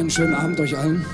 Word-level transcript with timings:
einen 0.00 0.10
schönen 0.10 0.34
Abend 0.34 0.58
euch 0.60 0.76
allen. 0.76 1.04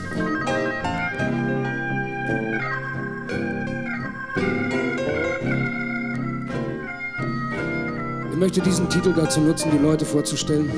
Ich 8.31 8.37
möchte 8.37 8.61
diesen 8.61 8.89
Titel 8.89 9.13
dazu 9.13 9.41
nutzen, 9.41 9.73
die 9.73 9.79
Leute 9.79 10.05
vorzustellen. 10.05 10.71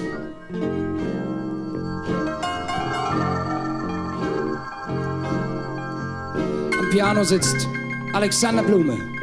Am 6.78 6.90
Piano 6.90 7.24
sitzt 7.24 7.68
Alexander 8.14 8.62
Blume. 8.62 9.17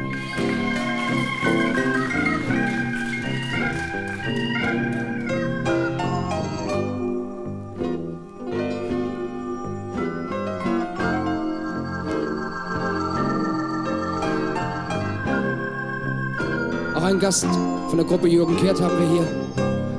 Gast 17.26 17.44
von 17.88 17.96
der 17.96 18.06
Gruppe 18.06 18.28
Jürgen 18.28 18.56
Kehrt 18.56 18.80
haben 18.80 19.00
wir 19.00 19.08
hier. 19.08 19.26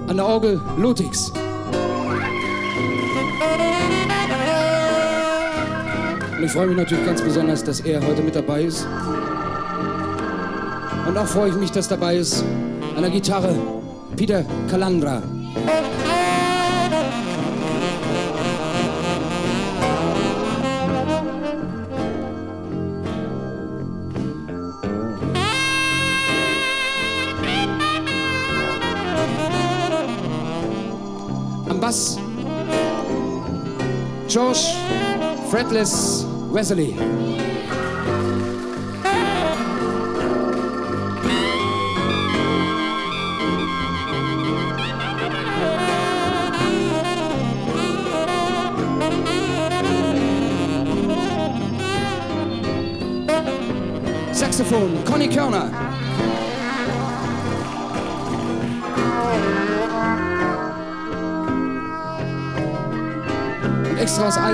An 0.07 0.15
der 0.15 0.25
Orgel 0.25 0.61
Lutigs. 0.77 1.29
Und 6.37 6.43
ich 6.45 6.49
freue 6.49 6.67
mich 6.67 6.77
natürlich 6.77 7.05
ganz 7.05 7.21
besonders, 7.21 7.65
dass 7.65 7.81
er 7.81 8.01
heute 8.07 8.21
mit 8.21 8.33
dabei 8.33 8.61
ist. 8.61 8.87
Und 11.05 11.17
auch 11.17 11.27
freue 11.27 11.49
ich 11.49 11.55
mich, 11.55 11.69
dass 11.69 11.89
dabei 11.89 12.15
ist 12.15 12.45
an 12.95 13.01
der 13.01 13.11
Gitarre 13.11 13.53
Peter 14.15 14.45
Calandra. 14.69 15.21
Fretless 35.67 36.23
Wesley. 36.49 36.95
Saxophone, 54.31 55.03
Connie 55.03 55.27
Körner. 55.27 55.96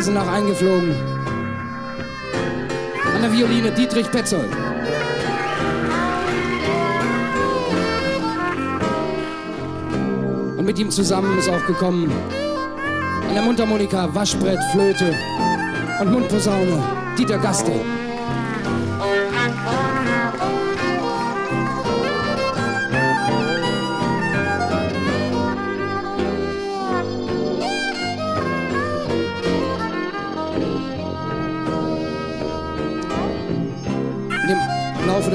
Eisenach 0.04 0.28
eingeflogen. 0.34 0.94
An 3.16 3.22
der 3.22 3.32
Violine 3.32 3.72
Dietrich 3.72 4.12
Petzold. 4.12 4.52
Und 10.58 10.66
mit 10.66 10.78
ihm 10.78 10.92
zusammen 10.92 11.38
ist 11.38 11.50
auch 11.50 11.66
gekommen 11.66 12.12
an 13.30 13.34
der 13.34 13.44
Mundharmonika, 13.44 14.14
Waschbrett, 14.14 14.60
Flöte 14.74 15.16
und 16.02 16.12
Mundposaune 16.12 16.84
Dieter 17.18 17.38
Gaste. 17.38 17.72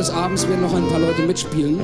Des 0.09 0.17
Abends 0.17 0.49
werden 0.49 0.63
noch 0.63 0.75
ein 0.75 0.89
paar 0.89 1.01
Leute 1.01 1.21
mitspielen. 1.21 1.79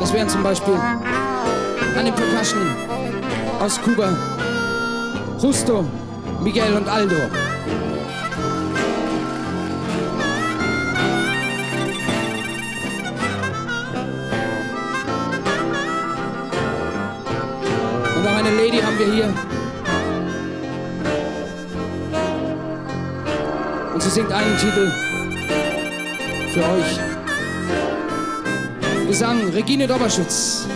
Das 0.00 0.14
wären 0.14 0.30
zum 0.30 0.42
Beispiel 0.42 0.72
an 0.72 2.06
den 2.06 2.14
Percussion 2.14 2.62
aus 3.60 3.78
Kuba 3.82 4.16
Justo, 5.42 5.84
Miguel 6.42 6.72
und 6.72 6.88
Aldo. 6.88 7.16
Und 18.16 18.26
auch 18.26 18.36
eine 18.38 18.56
Lady 18.56 18.78
haben 18.78 18.98
wir 18.98 19.12
hier. 19.12 19.53
Singt 24.14 24.30
einen 24.30 24.56
Titel 24.58 24.92
für 26.52 26.60
euch. 26.60 27.00
Gesang 29.08 29.48
Regine 29.50 29.88
Doberschütz. 29.88 30.68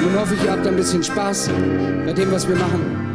Nun 0.00 0.20
hoffe 0.20 0.34
ich, 0.34 0.42
ihr 0.42 0.50
habt 0.50 0.66
ein 0.66 0.74
bisschen 0.74 1.04
Spaß 1.04 1.50
bei 2.04 2.12
dem, 2.12 2.32
was 2.32 2.48
wir 2.48 2.56
machen. 2.56 3.07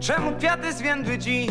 Czemu 0.00 0.32
kwiaty 0.38 0.72
zwiędły 0.72 1.18
dziś? 1.18 1.50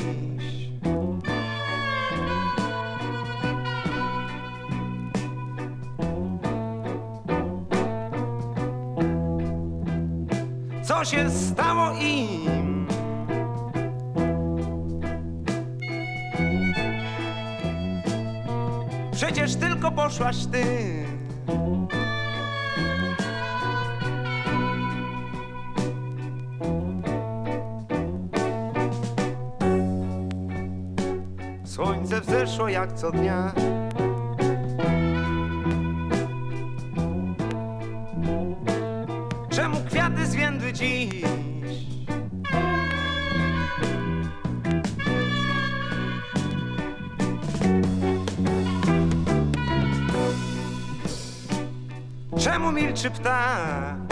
Poszłaś 20.15 20.45
ty. 20.45 20.65
Słońce 31.65 32.21
wzeszło 32.21 32.69
jak 32.69 32.93
co 32.93 33.11
dnia. 33.11 33.53
Czemu 39.49 39.77
kwiaty 39.89 40.25
zwiędły 40.25 40.73
dziś? 40.73 41.34
te 52.95 53.09
ptá 53.09 54.04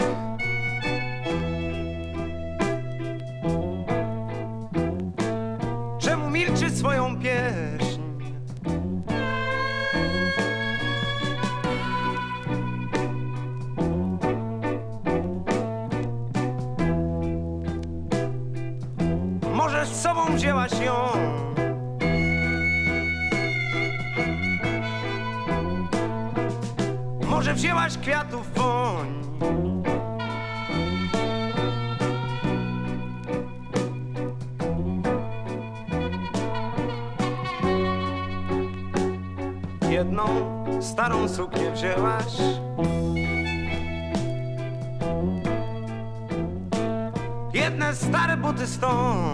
stare 48.66 49.33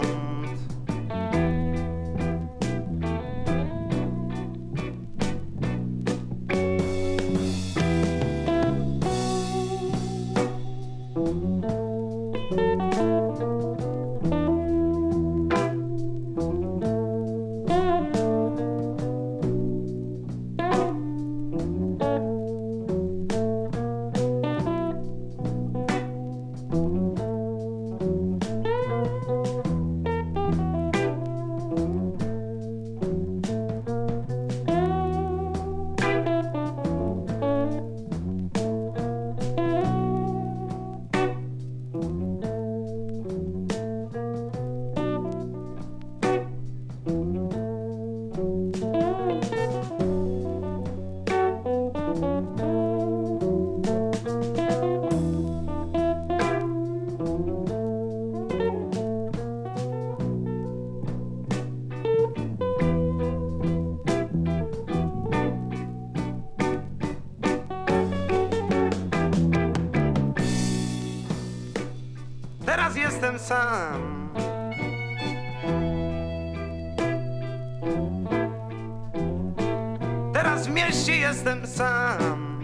jestem 81.31 81.67
sam. 81.67 82.61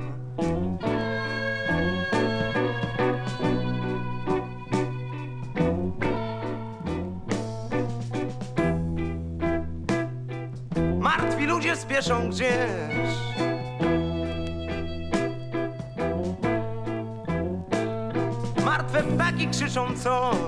Martwi 11.00 11.46
ludzie 11.46 11.76
spieszą 11.76 12.30
gdzieś. 12.30 12.52
Martwe 18.66 19.04
ptaki 19.04 19.48
krzyczą 19.48 19.98
coś. 19.98 20.47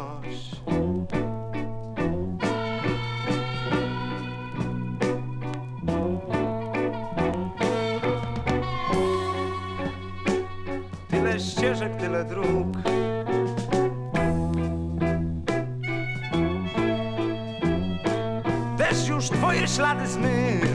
Już 19.79 19.85
twoje 19.85 20.19
ślady 20.19 20.68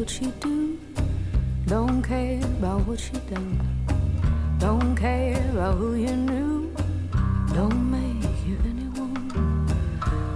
what 0.00 0.08
she 0.08 0.32
do. 0.40 0.78
Don't 1.66 2.00
care 2.02 2.40
about 2.56 2.86
what 2.86 2.98
she 2.98 3.12
done. 3.32 3.60
Don't 4.58 4.96
care 4.96 5.36
about 5.52 5.76
who 5.76 5.94
you 5.94 6.16
knew. 6.16 6.74
Don't 7.52 7.82
make 7.96 8.32
you 8.46 8.56
anyone. 8.64 9.28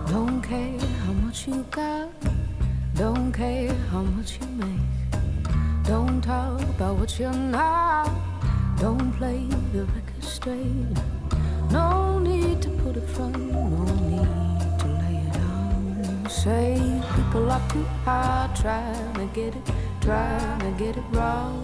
Don't 0.07 0.43
care 0.43 0.79
how 1.07 1.13
much 1.25 1.49
you 1.49 1.65
got. 1.71 2.11
Don't 2.95 3.33
care 3.33 3.73
how 3.91 4.03
much 4.03 4.39
you 4.39 4.47
make. 4.65 4.93
Don't 5.85 6.21
talk 6.21 6.61
about 6.61 6.97
what 6.99 7.19
you're 7.19 7.33
not. 7.33 8.11
Don't 8.79 9.13
play 9.13 9.47
the 9.73 9.85
record 9.97 10.25
straight. 10.25 10.95
No 11.71 12.19
need 12.19 12.61
to 12.61 12.69
put 12.83 12.99
it 12.99 13.09
front. 13.17 13.39
No 13.51 13.85
need 14.13 14.29
to 14.81 14.87
lay 15.01 15.17
it 15.27 15.33
down. 15.33 16.27
Say 16.29 16.77
people 17.17 17.51
are 17.51 17.67
too 17.71 17.85
hard 18.05 18.55
trying 18.55 19.14
to 19.29 19.35
get 19.35 19.55
it, 19.55 19.73
trying 20.01 20.61
to 20.61 20.85
get 20.85 20.97
it 20.97 21.05
wrong. 21.13 21.61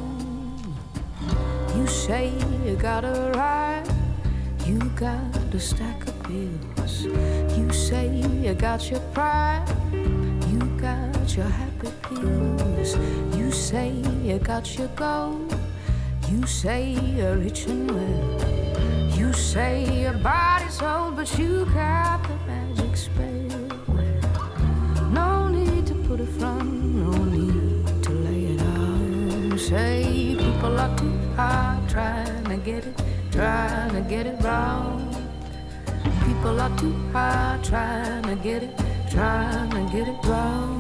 You 1.77 1.87
say 1.87 2.33
you 2.65 2.75
got 2.77 3.05
a 3.05 3.33
right, 3.35 3.85
you 4.65 4.79
got 4.97 5.37
a 5.37 5.61
stack 5.61 6.07
of 6.07 6.23
bills. 6.23 7.05
You 7.57 7.71
say 7.73 8.09
you 8.43 8.55
got 8.55 8.91
your 8.91 9.01
pride, 9.13 9.65
you 9.93 10.59
got 10.81 11.37
your 11.37 11.47
happy 11.47 11.91
pills. 12.03 12.97
You 13.37 13.51
say 13.51 13.91
you 14.23 14.39
got 14.39 14.79
your 14.79 14.89
gold, 14.89 15.55
you 16.31 16.47
say 16.47 16.93
you're 17.17 17.37
rich 17.37 17.67
and 17.67 17.91
well. 17.91 19.19
You 19.19 19.33
say 19.35 20.03
your 20.03 20.15
body's 20.15 20.81
old, 20.81 21.17
but 21.17 21.39
you 21.39 21.67
got 21.67 22.23
the 22.23 22.37
magic 22.47 22.97
spell. 22.97 23.51
No 25.11 25.49
need 25.49 25.87
to 25.89 25.95
put 26.07 26.21
it 26.21 26.29
front, 26.39 26.90
Say 29.71 30.35
people 30.37 30.81
are 30.81 30.99
too 30.99 31.17
hard 31.37 31.89
trying 31.89 32.45
to 32.47 32.57
get 32.57 32.85
it, 32.85 33.03
trying 33.31 33.93
to 33.93 34.01
get 34.01 34.27
it 34.27 34.43
wrong. 34.43 35.15
People 36.27 36.61
are 36.61 36.77
too 36.77 36.93
hard 37.13 37.63
trying 37.63 38.25
to 38.25 38.35
get 38.35 38.65
it, 38.65 38.77
trying 39.13 39.71
to 39.71 39.97
get 39.97 40.09
it 40.09 40.19
wrong. 40.25 40.80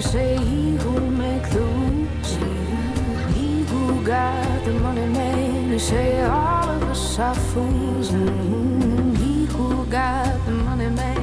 say 0.00 0.36
he 0.38 0.76
who 0.76 0.98
make 1.10 1.42
the 1.50 1.60
rules. 1.60 2.30
He 3.34 3.64
who 3.64 4.02
got 4.02 4.64
the 4.64 4.72
money 4.72 5.06
man. 5.06 5.70
They 5.70 5.78
say 5.78 6.22
all 6.22 6.68
of 6.68 6.82
us 6.84 7.18
are 7.18 7.34
fools. 7.34 8.10
Mm-hmm. 8.10 9.14
He 9.16 9.44
who 9.46 9.84
got 9.86 10.44
the 10.46 10.52
money 10.52 10.88
man. 10.88 11.20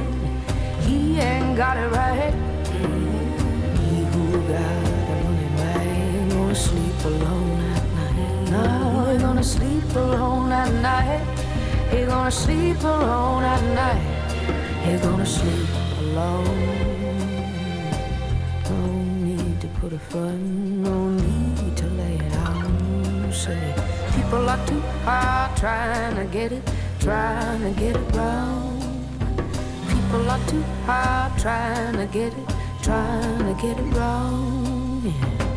He 0.82 1.18
ain't 1.18 1.56
got 1.56 1.76
it 1.76 1.90
right. 1.90 2.32
He 3.82 4.04
who 4.12 4.42
got 4.46 4.84
the 5.08 5.14
money 5.24 5.48
man. 5.56 6.28
Gonna 6.28 6.54
sleep 6.54 7.04
alone 7.04 7.60
at 7.74 7.84
night. 7.94 8.50
No, 8.50 9.12
he 9.12 9.18
gonna 9.18 9.42
sleep 9.42 9.94
alone 9.96 10.52
at 10.52 10.72
night. 10.82 11.24
He 11.90 12.04
gonna 12.06 12.30
sleep 12.30 12.80
alone 12.84 13.42
at 13.42 13.62
night. 13.74 14.02
He 14.84 14.98
gonna 14.98 15.26
sleep 15.26 15.68
alone. 16.00 16.87
the 19.98 20.04
fun, 20.10 20.82
no 20.82 21.10
need 21.10 21.76
to 21.76 21.86
lay 21.86 22.16
it 22.16 22.36
on. 22.36 23.32
Say, 23.32 23.74
people 24.14 24.48
are 24.48 24.66
too 24.66 24.80
hard 25.04 25.56
trying 25.56 26.16
to 26.16 26.24
get 26.24 26.52
it, 26.52 26.62
trying 27.00 27.62
to 27.62 27.80
get 27.80 27.96
it 27.96 28.16
wrong. 28.16 28.80
People 29.88 30.30
are 30.30 30.46
too 30.46 30.62
hard 30.86 31.38
trying 31.38 31.96
to 31.96 32.06
get 32.06 32.32
it, 32.32 32.48
trying 32.82 33.38
to 33.38 33.62
get 33.62 33.78
it 33.78 33.96
wrong. 33.96 35.02
Yeah. 35.04 35.47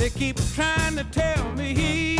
They 0.00 0.08
keep 0.08 0.40
trying 0.54 0.96
to 0.96 1.04
tell 1.04 1.52
me 1.52 1.74
he 1.74 2.19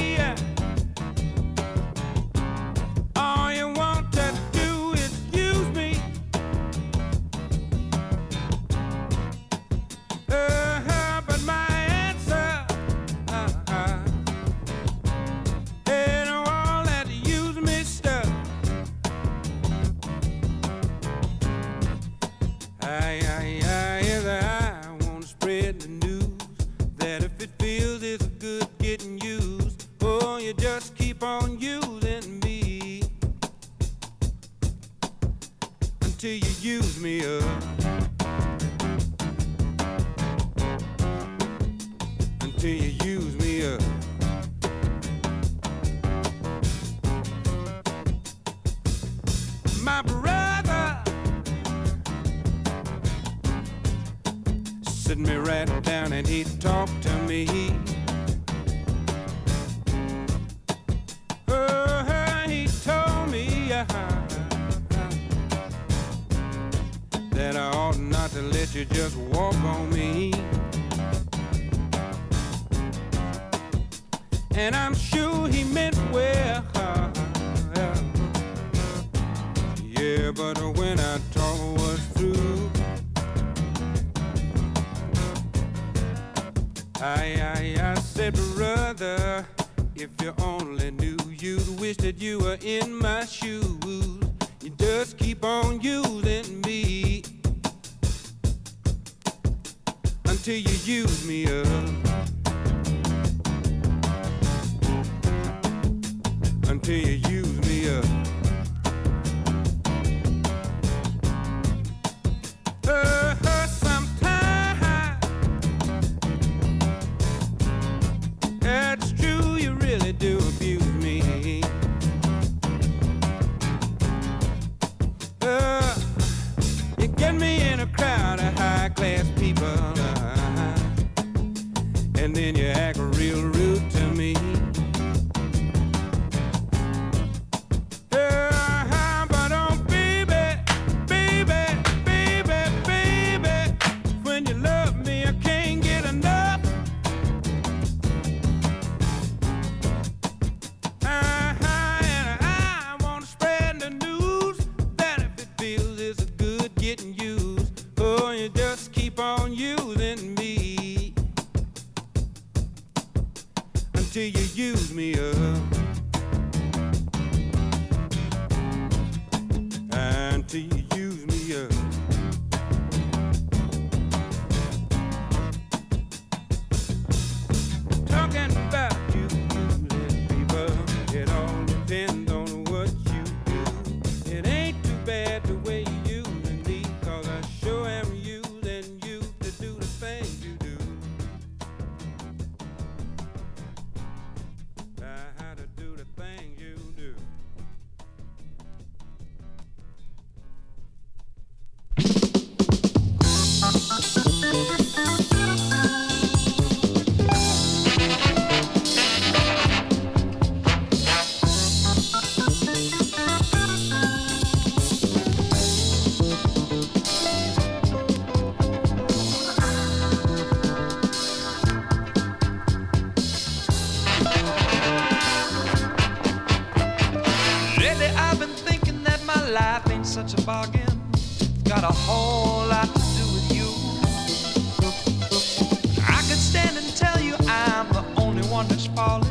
falling. 239.00 239.29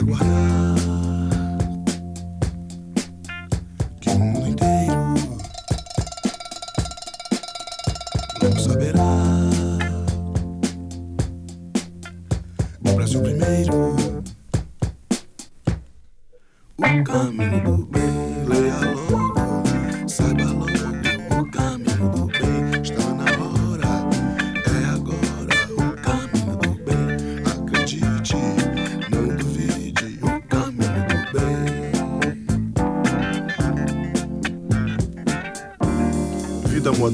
Jaguar. 0.00 0.59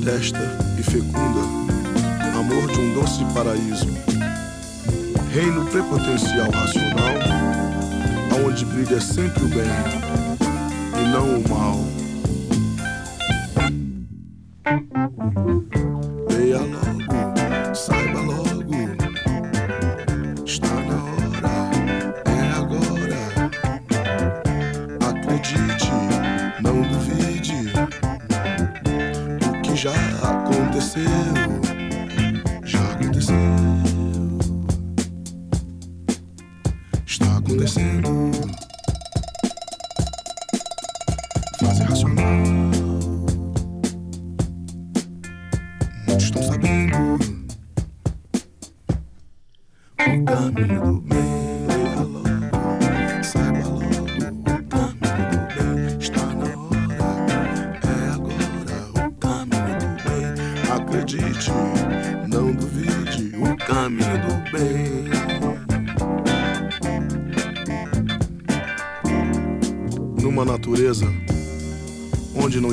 Modesta 0.06 0.38
e 0.78 0.82
fecunda, 0.84 1.40
amor 2.38 2.70
de 2.70 2.78
um 2.78 2.94
doce 2.94 3.24
paraíso, 3.34 3.88
reino 5.32 5.66
prepotencial 5.66 6.48
racional, 6.48 7.12
aonde 8.36 8.64
brilha 8.66 9.00
sempre 9.00 9.42
o 9.42 9.48
bem 9.48 10.05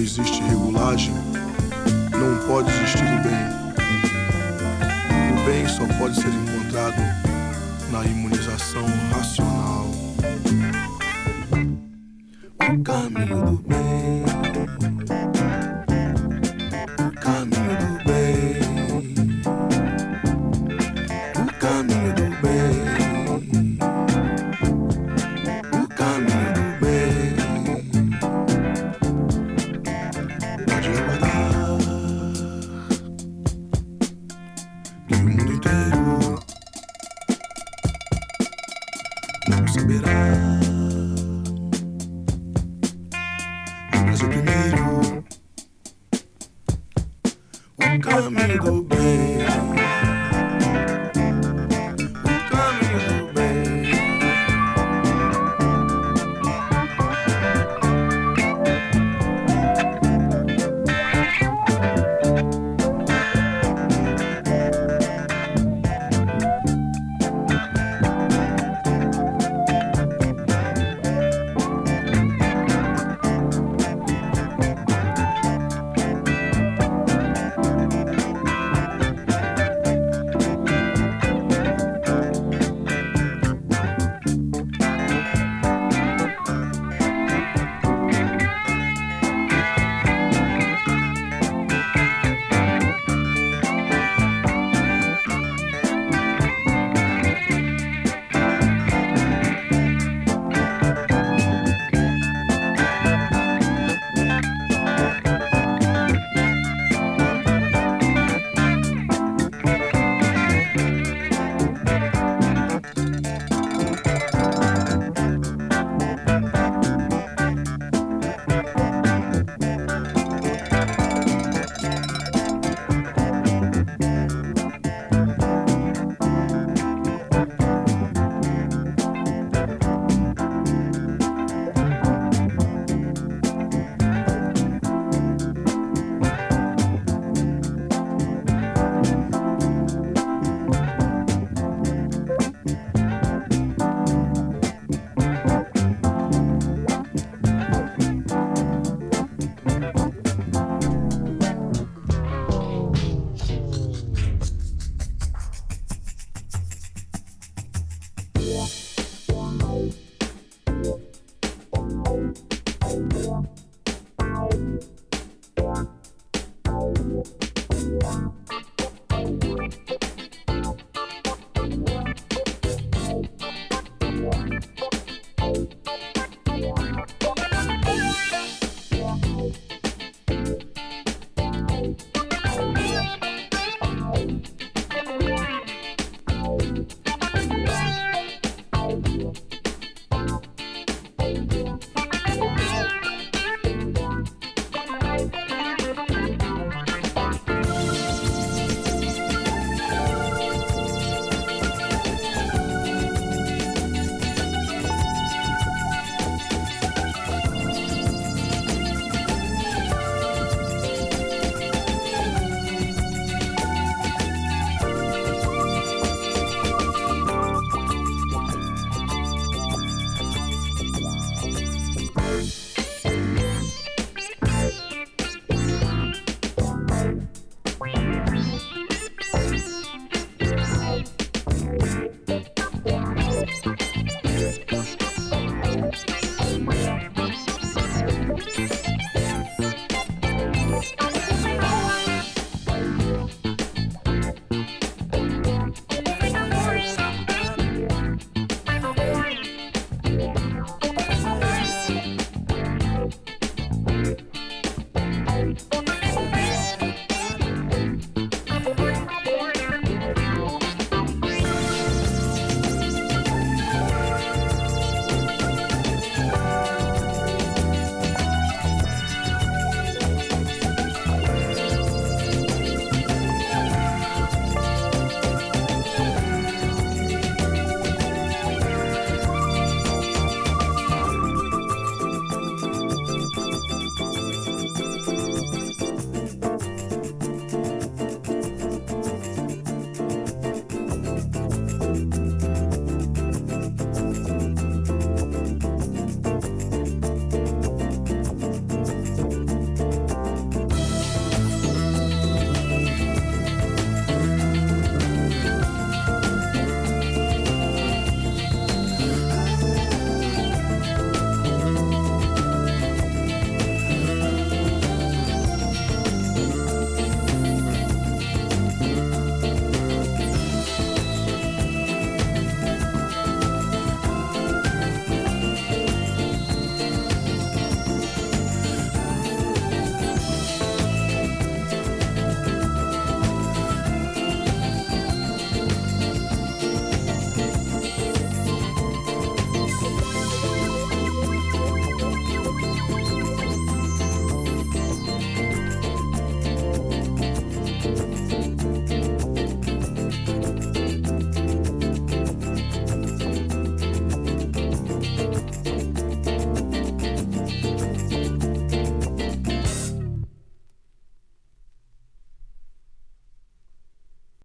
existe 0.04 0.44
regulagem, 0.44 1.14
não 2.12 2.46
pode 2.46 2.70
existir 2.70 3.04
o 3.04 3.24
bem. 3.24 3.54
O 5.32 5.46
bem 5.46 5.68
só 5.68 5.86
pode 5.98 6.16
ser 6.16 6.28
encontrado 6.28 7.02
na 7.90 8.04
imunização 8.06 8.86
racional. 9.14 9.90
O 12.60 12.84
caminho 12.84 13.46
do 13.46 13.64
bem. 13.66 14.33